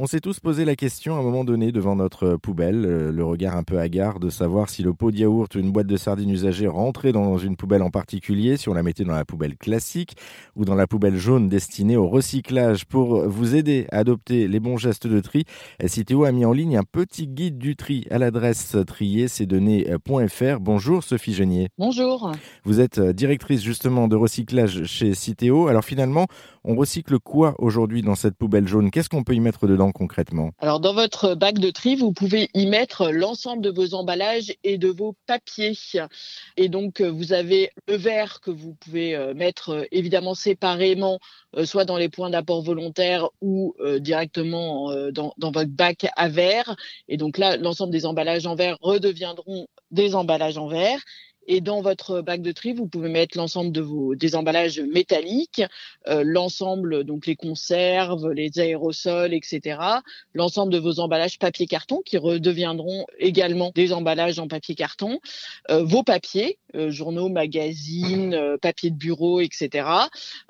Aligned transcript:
On 0.00 0.06
s'est 0.06 0.20
tous 0.20 0.38
posé 0.38 0.64
la 0.64 0.76
question 0.76 1.16
à 1.16 1.18
un 1.18 1.22
moment 1.22 1.42
donné 1.42 1.72
devant 1.72 1.96
notre 1.96 2.36
poubelle, 2.36 2.86
euh, 2.86 3.10
le 3.10 3.24
regard 3.24 3.56
un 3.56 3.64
peu 3.64 3.80
hagard 3.80 4.20
de 4.20 4.30
savoir 4.30 4.70
si 4.70 4.84
le 4.84 4.94
pot 4.94 5.10
de 5.10 5.16
yaourt 5.16 5.52
ou 5.56 5.58
une 5.58 5.72
boîte 5.72 5.88
de 5.88 5.96
sardines 5.96 6.30
usagée 6.30 6.68
rentrait 6.68 7.10
dans 7.10 7.36
une 7.36 7.56
poubelle 7.56 7.82
en 7.82 7.90
particulier, 7.90 8.56
si 8.56 8.68
on 8.68 8.74
la 8.74 8.84
mettait 8.84 9.02
dans 9.02 9.16
la 9.16 9.24
poubelle 9.24 9.56
classique 9.56 10.14
ou 10.54 10.64
dans 10.64 10.76
la 10.76 10.86
poubelle 10.86 11.16
jaune 11.16 11.48
destinée 11.48 11.96
au 11.96 12.06
recyclage. 12.06 12.86
Pour 12.86 13.28
vous 13.28 13.56
aider 13.56 13.88
à 13.90 13.98
adopter 13.98 14.46
les 14.46 14.60
bons 14.60 14.76
gestes 14.76 15.08
de 15.08 15.18
tri, 15.18 15.46
Citeo 15.84 16.22
a 16.22 16.30
mis 16.30 16.44
en 16.44 16.52
ligne 16.52 16.76
un 16.76 16.84
petit 16.84 17.26
guide 17.26 17.58
du 17.58 17.74
tri 17.74 18.06
à 18.12 18.18
l'adresse 18.18 18.76
triercesdonnées.fr. 18.86 20.60
Bonjour 20.60 21.02
Sophie 21.02 21.34
Genier. 21.34 21.70
Bonjour. 21.76 22.30
Vous 22.62 22.78
êtes 22.78 23.00
directrice 23.00 23.64
justement 23.64 24.06
de 24.06 24.14
recyclage 24.14 24.84
chez 24.84 25.14
Citeo. 25.14 25.66
Alors 25.66 25.84
finalement, 25.84 26.28
on 26.68 26.76
recycle 26.76 27.18
quoi 27.18 27.54
aujourd'hui 27.58 28.02
dans 28.02 28.14
cette 28.14 28.36
poubelle 28.36 28.68
jaune? 28.68 28.90
Qu'est-ce 28.90 29.08
qu'on 29.08 29.24
peut 29.24 29.34
y 29.34 29.40
mettre 29.40 29.66
dedans 29.66 29.90
concrètement? 29.90 30.50
Alors 30.58 30.80
dans 30.80 30.92
votre 30.92 31.34
bac 31.34 31.58
de 31.58 31.70
tri, 31.70 31.96
vous 31.96 32.12
pouvez 32.12 32.50
y 32.52 32.66
mettre 32.66 33.10
l'ensemble 33.10 33.62
de 33.62 33.70
vos 33.70 33.94
emballages 33.94 34.52
et 34.64 34.76
de 34.76 34.88
vos 34.88 35.16
papiers. 35.26 35.72
Et 36.58 36.68
donc 36.68 37.00
euh, 37.00 37.10
vous 37.10 37.32
avez 37.32 37.70
le 37.88 37.96
verre 37.96 38.40
que 38.42 38.50
vous 38.50 38.74
pouvez 38.74 39.16
euh, 39.16 39.32
mettre 39.32 39.70
euh, 39.70 39.84
évidemment 39.92 40.34
séparément, 40.34 41.18
soit 41.64 41.86
dans 41.86 41.96
les 41.96 42.10
points 42.10 42.28
d'apport 42.28 42.62
volontaire 42.62 43.30
ou 43.40 43.74
directement 44.00 44.92
dans, 45.12 45.32
dans 45.38 45.50
votre 45.50 45.70
bac 45.70 46.06
à 46.14 46.28
verre. 46.28 46.76
Et 47.08 47.16
donc 47.16 47.38
là, 47.38 47.56
l'ensemble 47.56 47.90
des 47.90 48.04
emballages 48.04 48.46
en 48.46 48.54
verre 48.54 48.76
redeviendront 48.82 49.66
des 49.90 50.14
emballages 50.14 50.58
en 50.58 50.68
verre. 50.68 51.00
Et 51.50 51.62
dans 51.62 51.80
votre 51.80 52.20
bac 52.20 52.42
de 52.42 52.52
tri, 52.52 52.74
vous 52.74 52.86
pouvez 52.86 53.08
mettre 53.08 53.38
l'ensemble 53.38 53.72
de 53.72 53.80
vos 53.80 54.14
des 54.14 54.34
emballages 54.34 54.80
métalliques, 54.80 55.62
euh, 56.06 56.22
l'ensemble 56.24 57.04
donc 57.04 57.26
les 57.26 57.36
conserves, 57.36 58.30
les 58.32 58.60
aérosols, 58.60 59.32
etc. 59.32 59.80
L'ensemble 60.34 60.70
de 60.70 60.78
vos 60.78 61.00
emballages 61.00 61.38
papier 61.38 61.66
carton 61.66 62.02
qui 62.04 62.18
redeviendront 62.18 63.06
également 63.18 63.72
des 63.74 63.94
emballages 63.94 64.38
en 64.38 64.46
papier 64.46 64.74
carton, 64.74 65.20
euh, 65.70 65.82
vos 65.84 66.02
papiers, 66.02 66.58
euh, 66.74 66.90
journaux, 66.90 67.30
magazines, 67.30 68.34
euh, 68.34 68.58
papier 68.58 68.90
de 68.90 68.96
bureau, 68.96 69.40
etc. 69.40 69.88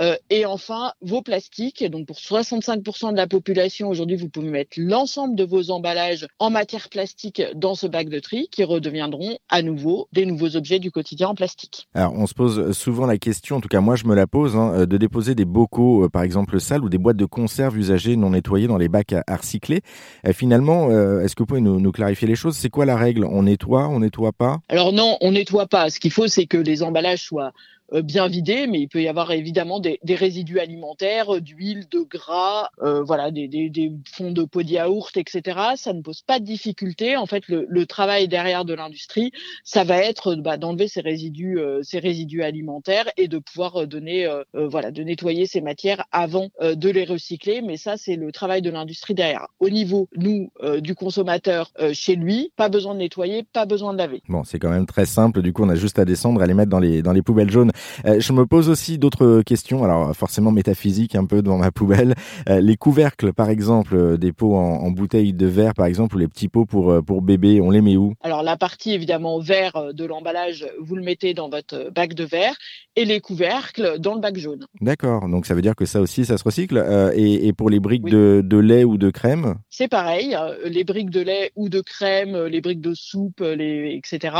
Euh, 0.00 0.16
et 0.30 0.46
enfin 0.46 0.92
vos 1.00 1.22
plastiques. 1.22 1.84
Donc 1.90 2.06
pour 2.06 2.18
65% 2.18 3.10
de 3.10 3.16
la 3.16 3.26
population 3.26 3.88
aujourd'hui, 3.88 4.16
vous 4.16 4.28
pouvez 4.28 4.48
mettre 4.48 4.76
l'ensemble 4.76 5.34
de 5.34 5.42
vos 5.42 5.72
emballages 5.72 6.28
en 6.38 6.50
matière 6.50 6.88
plastique 6.88 7.42
dans 7.56 7.74
ce 7.74 7.88
bac 7.88 8.08
de 8.08 8.20
tri 8.20 8.48
qui 8.48 8.62
redeviendront 8.62 9.38
à 9.48 9.62
nouveau 9.62 10.06
des 10.12 10.24
nouveaux 10.24 10.54
objets 10.54 10.78
du 10.84 10.90
quotidien 10.90 11.28
en 11.28 11.34
plastique. 11.34 11.88
Alors, 11.94 12.12
on 12.12 12.26
se 12.26 12.34
pose 12.34 12.72
souvent 12.72 13.06
la 13.06 13.16
question, 13.16 13.56
en 13.56 13.60
tout 13.60 13.68
cas 13.68 13.80
moi 13.80 13.96
je 13.96 14.04
me 14.04 14.14
la 14.14 14.26
pose, 14.26 14.54
hein, 14.54 14.72
euh, 14.74 14.86
de 14.86 14.98
déposer 14.98 15.34
des 15.34 15.46
bocaux, 15.46 16.04
euh, 16.04 16.08
par 16.10 16.22
exemple 16.22 16.60
sales, 16.60 16.84
ou 16.84 16.90
des 16.90 16.98
boîtes 16.98 17.16
de 17.16 17.24
conserve 17.24 17.78
usagées 17.78 18.16
non 18.16 18.30
nettoyées 18.30 18.66
dans 18.66 18.76
les 18.76 18.88
bacs 18.88 19.14
à, 19.14 19.36
recycler. 19.36 19.80
Euh, 20.26 20.34
finalement, 20.34 20.90
est-ce 21.20 21.34
que 21.34 21.42
vous 21.42 21.46
pouvez 21.46 21.62
nous, 21.62 21.80
nous 21.80 21.92
clarifier 21.92 22.28
les 22.28 22.34
choses? 22.34 22.56
C'est 22.56 22.68
quoi 22.68 22.84
la 22.84 22.96
règle? 22.96 23.24
On 23.24 23.44
nettoie, 23.44 23.88
on 23.88 24.00
nettoie 24.00 24.32
pas? 24.32 24.58
Alors 24.68 24.92
non, 24.92 25.16
on 25.22 25.32
nettoie 25.32 25.66
pas. 25.66 25.88
Ce 25.88 25.98
qu'il 25.98 26.10
faut, 26.10 26.28
c'est 26.28 26.46
que 26.46 26.58
les 26.58 26.82
emballages 26.82 27.22
soient 27.22 27.52
bien 27.92 28.28
vidé, 28.28 28.66
mais 28.66 28.80
il 28.80 28.88
peut 28.88 29.02
y 29.02 29.08
avoir 29.08 29.30
évidemment 29.32 29.80
des, 29.80 29.98
des 30.02 30.14
résidus 30.14 30.58
alimentaires, 30.58 31.34
euh, 31.34 31.40
d'huile, 31.40 31.84
de 31.90 32.00
gras, 32.00 32.68
euh, 32.82 33.02
voilà, 33.02 33.30
des, 33.30 33.48
des, 33.48 33.68
des, 33.70 33.92
fonds 34.12 34.32
de 34.32 34.44
pot 34.44 34.62
de 34.62 34.70
yaourt, 34.70 35.16
etc. 35.16 35.58
Ça 35.76 35.92
ne 35.92 36.00
pose 36.02 36.22
pas 36.22 36.38
de 36.38 36.44
difficulté. 36.44 37.16
En 37.16 37.26
fait, 37.26 37.46
le, 37.48 37.66
le 37.68 37.86
travail 37.86 38.28
derrière 38.28 38.64
de 38.64 38.74
l'industrie, 38.74 39.32
ça 39.64 39.84
va 39.84 39.98
être 39.98 40.34
bah, 40.36 40.56
d'enlever 40.56 40.88
ces 40.88 41.00
résidus, 41.00 41.58
ces 41.82 41.98
résidus 41.98 42.42
alimentaires 42.42 43.10
et 43.16 43.28
de 43.28 43.38
pouvoir 43.38 43.86
donner, 43.86 44.28
voilà, 44.52 44.90
de 44.90 45.02
nettoyer 45.02 45.46
ces 45.46 45.60
matières 45.60 46.04
avant 46.12 46.48
de 46.60 46.90
les 46.90 47.04
recycler. 47.04 47.62
Mais 47.62 47.76
ça, 47.76 47.96
c'est 47.96 48.16
le 48.16 48.32
travail 48.32 48.62
de 48.62 48.70
l'industrie 48.70 49.14
derrière. 49.14 49.46
Au 49.60 49.68
niveau, 49.68 50.08
nous, 50.16 50.50
du 50.78 50.94
consommateur 50.94 51.72
chez 51.92 52.16
lui, 52.16 52.52
pas 52.56 52.68
besoin 52.68 52.94
de 52.94 53.00
nettoyer, 53.00 53.42
pas 53.42 53.66
besoin 53.66 53.92
de 53.92 53.98
laver. 53.98 54.22
Bon, 54.28 54.44
c'est 54.44 54.58
quand 54.58 54.70
même 54.70 54.86
très 54.86 55.06
simple. 55.06 55.42
Du 55.42 55.52
coup, 55.52 55.64
on 55.64 55.68
a 55.68 55.74
juste 55.74 55.98
à 55.98 56.04
descendre, 56.04 56.42
à 56.42 56.46
les 56.46 56.54
mettre 56.54 56.70
dans 56.70 56.80
les 56.80 57.02
dans 57.02 57.12
les 57.12 57.22
poubelles 57.22 57.50
jaunes. 57.50 57.72
Euh, 58.06 58.20
je 58.20 58.32
me 58.32 58.46
pose 58.46 58.68
aussi 58.68 58.98
d'autres 58.98 59.42
questions, 59.42 59.84
alors 59.84 60.14
forcément 60.14 60.50
métaphysiques 60.50 61.14
un 61.14 61.24
peu 61.24 61.42
dans 61.42 61.58
ma 61.58 61.70
poubelle. 61.70 62.14
Euh, 62.48 62.60
les 62.60 62.76
couvercles, 62.76 63.32
par 63.32 63.50
exemple, 63.50 63.96
euh, 63.96 64.16
des 64.16 64.32
pots 64.32 64.56
en, 64.56 64.82
en 64.82 64.90
bouteille 64.90 65.32
de 65.32 65.46
verre, 65.46 65.74
par 65.74 65.86
exemple, 65.86 66.16
ou 66.16 66.18
les 66.18 66.28
petits 66.28 66.48
pots 66.48 66.66
pour, 66.66 67.02
pour 67.04 67.22
bébé, 67.22 67.60
on 67.60 67.70
les 67.70 67.80
met 67.80 67.96
où? 67.96 68.14
Alors 68.22 68.42
la 68.42 68.56
partie 68.56 68.92
évidemment 68.92 69.38
verre 69.38 69.92
de 69.92 70.04
l'emballage, 70.04 70.66
vous 70.80 70.96
le 70.96 71.02
mettez 71.02 71.34
dans 71.34 71.48
votre 71.48 71.90
bac 71.90 72.14
de 72.14 72.24
verre 72.24 72.54
et 72.96 73.04
les 73.04 73.20
couvercles 73.20 73.98
dans 73.98 74.14
le 74.14 74.20
bac 74.20 74.36
jaune. 74.36 74.66
D'accord, 74.80 75.28
donc 75.28 75.46
ça 75.46 75.54
veut 75.54 75.62
dire 75.62 75.74
que 75.74 75.84
ça 75.84 76.00
aussi, 76.00 76.24
ça 76.24 76.38
se 76.38 76.44
recycle. 76.44 77.12
et, 77.14 77.46
et, 77.46 77.52
pour 77.52 77.70
les 77.70 77.80
briques 77.80 78.04
de, 78.04 78.40
de, 78.44 78.56
lait 78.56 78.84
ou 78.84 78.98
de 78.98 79.10
crème? 79.10 79.56
C'est 79.70 79.88
pareil, 79.88 80.36
les 80.64 80.84
briques 80.84 81.10
de 81.10 81.20
lait 81.20 81.50
ou 81.56 81.68
de 81.68 81.80
crème, 81.80 82.44
les 82.44 82.60
briques 82.60 82.80
de 82.80 82.94
soupe, 82.94 83.40
les, 83.40 83.94
etc. 83.96 84.36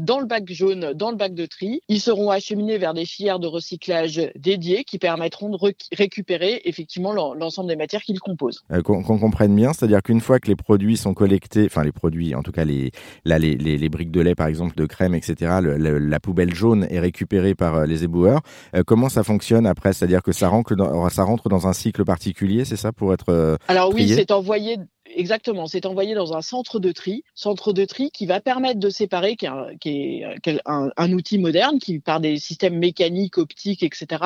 dans 0.00 0.20
le 0.20 0.26
bac 0.26 0.44
jaune, 0.50 0.92
dans 0.94 1.10
le 1.10 1.16
bac 1.16 1.34
de 1.34 1.46
tri, 1.46 1.80
ils 1.88 2.00
seront 2.00 2.30
acheminés 2.44 2.78
vers 2.78 2.94
des 2.94 3.06
filières 3.06 3.38
de 3.38 3.46
recyclage 3.46 4.20
dédiées 4.36 4.84
qui 4.84 4.98
permettront 4.98 5.48
de 5.48 5.58
récupérer 5.96 6.60
effectivement 6.64 7.12
l'ensemble 7.12 7.68
des 7.68 7.76
matières 7.76 8.02
qu'ils 8.02 8.20
composent. 8.20 8.62
Euh, 8.70 8.82
qu'on 8.82 9.02
comprenne 9.02 9.54
bien, 9.54 9.72
c'est-à-dire 9.72 10.02
qu'une 10.02 10.20
fois 10.20 10.38
que 10.40 10.48
les 10.48 10.56
produits 10.56 10.96
sont 10.96 11.14
collectés, 11.14 11.64
enfin 11.66 11.82
les 11.84 11.92
produits, 11.92 12.34
en 12.34 12.42
tout 12.42 12.52
cas 12.52 12.64
les, 12.64 12.90
là, 13.24 13.38
les, 13.38 13.56
les, 13.56 13.78
les 13.78 13.88
briques 13.88 14.10
de 14.10 14.20
lait 14.20 14.34
par 14.34 14.48
exemple, 14.48 14.76
de 14.76 14.84
crème, 14.84 15.14
etc., 15.14 15.58
le, 15.62 15.76
le, 15.76 15.98
la 15.98 16.20
poubelle 16.20 16.54
jaune 16.54 16.86
est 16.90 17.00
récupérée 17.00 17.54
par 17.54 17.74
euh, 17.76 17.86
les 17.86 18.04
éboueurs. 18.04 18.40
Euh, 18.76 18.82
comment 18.86 19.08
ça 19.08 19.24
fonctionne 19.24 19.66
après? 19.66 19.92
C'est-à-dire 19.92 20.22
que 20.22 20.32
ça 20.32 20.48
rentre, 20.48 20.74
dans, 20.74 21.08
ça 21.08 21.24
rentre 21.24 21.48
dans 21.48 21.66
un 21.66 21.72
cycle 21.72 22.04
particulier, 22.04 22.64
c'est 22.64 22.76
ça 22.76 22.92
pour 22.92 23.14
être 23.14 23.58
Alors 23.68 23.92
oui, 23.94 24.08
c'est 24.08 24.30
envoyé 24.30 24.76
exactement, 25.16 25.66
c'est 25.66 25.86
envoyé 25.86 26.14
dans 26.14 26.34
un 26.34 26.42
centre 26.42 26.78
de 26.78 26.92
tri, 26.92 27.24
centre 27.34 27.72
de 27.72 27.84
tri 27.84 28.10
qui 28.10 28.26
va 28.26 28.40
permettre 28.40 28.80
de 28.80 28.90
séparer, 28.90 29.36
qui 29.36 29.46
est, 29.46 30.60
un, 30.66 31.12
outil 31.12 31.38
moderne 31.38 31.78
qui, 31.78 31.98
par 31.98 32.20
des 32.20 32.38
systèmes 32.38 32.78
mécaniques, 32.78 33.38
optiques, 33.38 33.82
etc., 33.82 34.22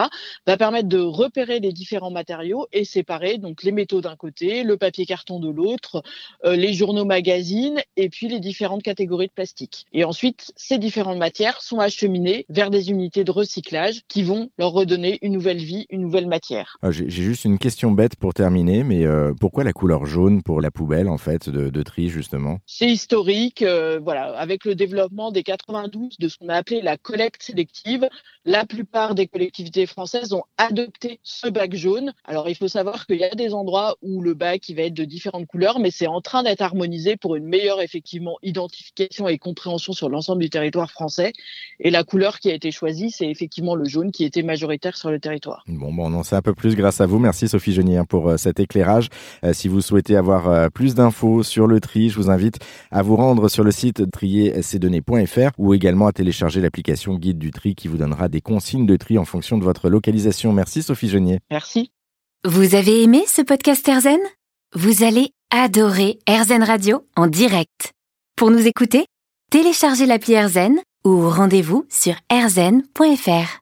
va 0.46 0.56
permettre 0.56 0.88
de 0.88 0.98
repérer 0.98 1.60
les 1.60 1.72
différents 1.72 2.10
matériaux 2.10 2.66
et 2.72 2.84
séparer 2.84 3.38
donc 3.38 3.62
les 3.62 3.72
métaux 3.72 4.00
d'un 4.00 4.16
côté, 4.16 4.62
le 4.62 4.76
papier 4.76 5.06
carton 5.06 5.38
de 5.40 5.50
l'autre, 5.50 6.02
euh, 6.44 6.56
les 6.56 6.72
journaux 6.72 7.04
magazines 7.04 7.80
et 7.96 8.08
puis 8.08 8.28
les 8.28 8.40
différentes 8.40 8.82
catégories 8.82 9.28
de 9.28 9.32
plastique. 9.32 9.86
Et 9.92 10.04
ensuite, 10.04 10.52
ces 10.56 10.78
différentes 10.78 11.18
matières 11.18 11.60
sont 11.60 11.80
acheminées 11.80 12.46
vers 12.48 12.70
des 12.70 12.90
unités 12.90 13.24
de 13.24 13.30
recyclage 13.30 14.02
qui 14.08 14.22
vont 14.22 14.50
leur 14.58 14.72
redonner 14.72 15.18
une 15.22 15.32
nouvelle 15.32 15.58
vie, 15.58 15.86
une 15.90 16.02
nouvelle 16.02 16.26
matière. 16.26 16.78
Ah, 16.82 16.90
j'ai 16.90 17.08
juste 17.10 17.44
une 17.44 17.58
question 17.58 17.90
bête 17.90 18.16
pour 18.16 18.34
terminer, 18.34 18.84
mais 18.84 19.04
euh, 19.04 19.32
pourquoi 19.38 19.64
la 19.64 19.72
couleur 19.72 20.06
jaune 20.06 20.42
pour 20.42 20.60
la 20.60 20.70
poubelle 20.78 21.08
en 21.08 21.18
fait 21.18 21.50
de, 21.50 21.70
de 21.70 21.82
tri 21.82 22.08
justement 22.08 22.60
C'est 22.64 22.88
historique, 22.88 23.62
euh, 23.62 23.98
voilà, 24.00 24.38
avec 24.38 24.64
le 24.64 24.76
développement 24.76 25.32
des 25.32 25.42
92 25.42 26.18
de 26.20 26.28
ce 26.28 26.38
qu'on 26.38 26.48
a 26.48 26.54
appelé 26.54 26.80
la 26.82 26.96
collecte 26.96 27.42
sélective, 27.42 28.08
la 28.44 28.64
plupart 28.64 29.16
des 29.16 29.26
collectivités 29.26 29.86
françaises 29.86 30.32
ont 30.32 30.44
adopté 30.56 31.18
ce 31.24 31.48
bac 31.48 31.74
jaune. 31.74 32.12
Alors 32.24 32.48
il 32.48 32.54
faut 32.54 32.68
savoir 32.68 33.06
qu'il 33.06 33.16
y 33.16 33.24
a 33.24 33.34
des 33.34 33.54
endroits 33.54 33.96
où 34.02 34.22
le 34.22 34.34
bac 34.34 34.68
il 34.68 34.76
va 34.76 34.82
être 34.82 34.94
de 34.94 35.04
différentes 35.04 35.46
couleurs, 35.46 35.80
mais 35.80 35.90
c'est 35.90 36.06
en 36.06 36.20
train 36.20 36.44
d'être 36.44 36.62
harmonisé 36.62 37.16
pour 37.16 37.34
une 37.34 37.46
meilleure 37.46 37.80
effectivement 37.80 38.36
identification 38.44 39.26
et 39.26 39.38
compréhension 39.38 39.92
sur 39.92 40.08
l'ensemble 40.08 40.42
du 40.42 40.50
territoire 40.50 40.92
français. 40.92 41.32
Et 41.80 41.90
la 41.90 42.04
couleur 42.04 42.38
qui 42.38 42.52
a 42.52 42.54
été 42.54 42.70
choisie, 42.70 43.10
c'est 43.10 43.28
effectivement 43.28 43.74
le 43.74 43.84
jaune 43.84 44.12
qui 44.12 44.24
était 44.24 44.44
majoritaire 44.44 44.96
sur 44.96 45.10
le 45.10 45.18
territoire. 45.18 45.64
Bon, 45.66 45.92
bon 45.92 46.06
on 46.06 46.14
en 46.14 46.22
sait 46.22 46.36
un 46.36 46.42
peu 46.42 46.54
plus 46.54 46.76
grâce 46.76 47.00
à 47.00 47.06
vous. 47.06 47.18
Merci 47.18 47.48
Sophie 47.48 47.72
Genier 47.72 47.96
hein, 47.96 48.04
pour 48.04 48.28
euh, 48.28 48.36
cet 48.36 48.60
éclairage. 48.60 49.08
Euh, 49.44 49.52
si 49.52 49.66
vous 49.66 49.80
souhaitez 49.80 50.14
avoir 50.16 50.48
euh, 50.48 50.67
plus 50.70 50.94
d'infos 50.94 51.42
sur 51.42 51.66
le 51.66 51.80
tri, 51.80 52.10
je 52.10 52.16
vous 52.16 52.30
invite 52.30 52.58
à 52.90 53.02
vous 53.02 53.16
rendre 53.16 53.48
sur 53.48 53.64
le 53.64 53.70
site 53.70 54.10
trierscdonnées.fr 54.10 55.50
ou 55.58 55.74
également 55.74 56.06
à 56.06 56.12
télécharger 56.12 56.60
l'application 56.60 57.16
Guide 57.16 57.38
du 57.38 57.50
tri 57.50 57.74
qui 57.74 57.88
vous 57.88 57.96
donnera 57.96 58.28
des 58.28 58.40
consignes 58.40 58.86
de 58.86 58.96
tri 58.96 59.18
en 59.18 59.24
fonction 59.24 59.58
de 59.58 59.64
votre 59.64 59.88
localisation. 59.88 60.52
Merci 60.52 60.82
Sophie 60.82 61.08
Genier. 61.08 61.38
Merci. 61.50 61.90
Vous 62.44 62.74
avez 62.74 63.02
aimé 63.02 63.24
ce 63.26 63.42
podcast 63.42 63.86
Erzen 63.88 64.20
Vous 64.74 65.02
allez 65.02 65.30
adorer 65.50 66.18
Erzen 66.26 66.62
Radio 66.62 67.04
en 67.16 67.26
direct. 67.26 67.92
Pour 68.36 68.50
nous 68.50 68.66
écouter, 68.66 69.06
téléchargez 69.50 70.06
l'appli 70.06 70.34
Erzen 70.34 70.76
ou 71.04 71.28
rendez-vous 71.28 71.86
sur 71.88 72.14
erzen.fr. 72.30 73.56